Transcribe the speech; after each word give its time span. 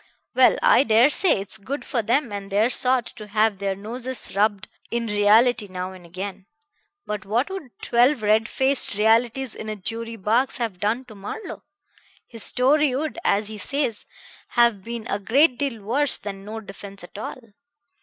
Well, 0.33 0.57
I 0.63 0.83
dare 0.83 1.09
say 1.11 1.39
it's 1.39 1.59
good 1.59 1.85
for 1.85 2.01
them 2.01 2.31
and 2.31 2.49
their 2.51 2.71
sort 2.71 3.05
to 3.17 3.27
have 3.27 3.59
their 3.59 3.75
noses 3.75 4.35
rubbed 4.35 4.67
in 4.89 5.05
reality 5.05 5.67
now 5.67 5.91
and 5.91 6.07
again. 6.07 6.47
But 7.05 7.23
what 7.23 7.51
would 7.51 7.69
twelve 7.83 8.23
red 8.23 8.49
faced 8.49 8.95
realities 8.95 9.53
in 9.53 9.69
a 9.69 9.75
jury 9.75 10.15
box 10.15 10.57
have 10.57 10.79
done 10.79 11.05
to 11.05 11.13
Marlowe? 11.13 11.61
His 12.25 12.41
story 12.43 12.95
would, 12.95 13.19
as 13.23 13.49
he 13.49 13.59
says, 13.59 14.07
have 14.47 14.83
been 14.83 15.05
a 15.05 15.19
great 15.19 15.59
deal 15.59 15.83
worse 15.83 16.17
than 16.17 16.45
no 16.45 16.61
defense 16.61 17.03
at 17.03 17.19
all. 17.19 17.39